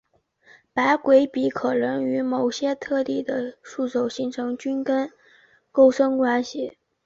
[0.73, 5.11] 白鬼笔可能会与某些特定的树种形成菌根
[5.71, 6.75] 共生关系。